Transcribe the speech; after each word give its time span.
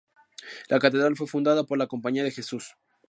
La 0.67 0.79
catedral 0.79 1.15
fue 1.15 1.27
fundada 1.27 1.63
por 1.63 1.77
la 1.77 1.85
Compañía 1.85 2.23
de 2.23 2.31
Jesús. 2.31 2.73